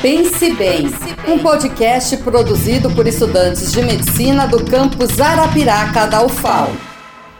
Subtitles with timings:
[0.00, 0.86] Pense Bem,
[1.26, 6.68] um podcast produzido por estudantes de medicina do campus Arapiraca da UFAL.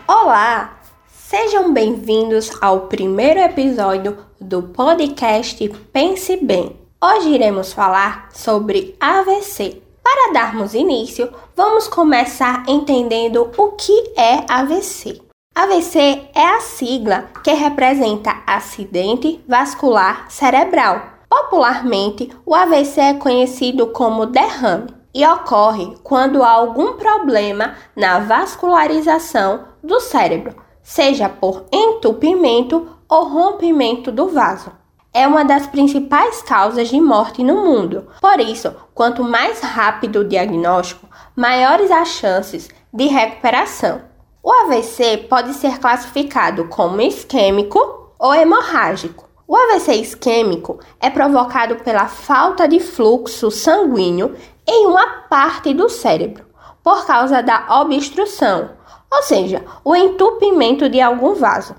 [0.09, 0.77] Olá,
[1.09, 6.75] sejam bem-vindos ao primeiro episódio do podcast Pense Bem.
[7.01, 9.81] Hoje iremos falar sobre AVC.
[10.03, 15.23] Para darmos início, vamos começar entendendo o que é AVC.
[15.55, 21.18] AVC é a sigla que representa acidente vascular cerebral
[21.49, 29.65] Popularmente, o AVC é conhecido como derrame e ocorre quando há algum problema na vascularização
[29.83, 34.71] do cérebro, seja por entupimento ou rompimento do vaso.
[35.11, 38.07] É uma das principais causas de morte no mundo.
[38.21, 44.03] Por isso, quanto mais rápido o diagnóstico, maiores as chances de recuperação.
[44.43, 49.28] O AVC pode ser classificado como isquêmico ou hemorrágico.
[49.51, 56.45] O AVC isquêmico é provocado pela falta de fluxo sanguíneo em uma parte do cérebro,
[56.85, 58.69] por causa da obstrução,
[59.11, 61.75] ou seja, o entupimento de algum vaso.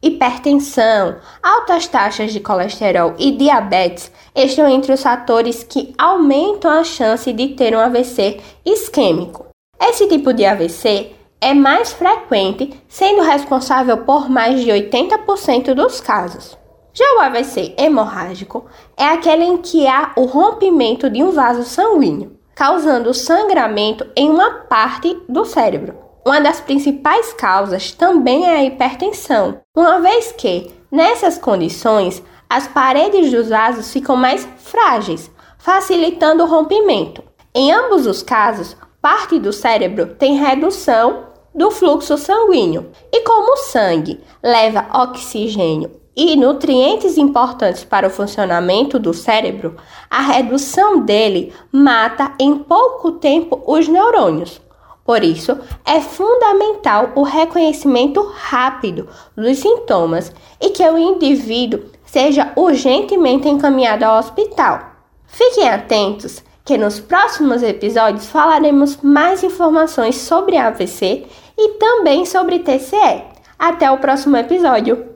[0.00, 7.32] Hipertensão, altas taxas de colesterol e diabetes estão entre os fatores que aumentam a chance
[7.32, 9.48] de ter um AVC isquêmico.
[9.80, 16.56] Esse tipo de AVC é mais frequente, sendo responsável por mais de 80% dos casos.
[16.98, 22.36] Já o AVC hemorrágico é aquele em que há o rompimento de um vaso sanguíneo,
[22.56, 25.94] causando sangramento em uma parte do cérebro.
[26.26, 33.30] Uma das principais causas também é a hipertensão, uma vez que, nessas condições, as paredes
[33.30, 37.22] dos vasos ficam mais frágeis, facilitando o rompimento.
[37.54, 43.56] Em ambos os casos, parte do cérebro tem redução do fluxo sanguíneo, e como o
[43.56, 49.76] sangue leva oxigênio e nutrientes importantes para o funcionamento do cérebro,
[50.10, 54.60] a redução dele mata em pouco tempo os neurônios.
[55.04, 63.48] Por isso, é fundamental o reconhecimento rápido dos sintomas e que o indivíduo seja urgentemente
[63.48, 64.80] encaminhado ao hospital.
[65.24, 71.26] Fiquem atentos que nos próximos episódios falaremos mais informações sobre AVC
[71.56, 73.22] e também sobre TCE.
[73.56, 75.07] Até o próximo episódio!